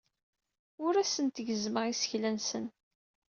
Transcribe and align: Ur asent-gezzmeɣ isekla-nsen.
Ur 0.85 0.93
asent-gezzmeɣ 1.03 1.83
isekla-nsen. 1.87 2.65